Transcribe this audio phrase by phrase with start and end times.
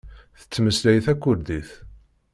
[0.39, 1.69] Tettmeslay takurdit.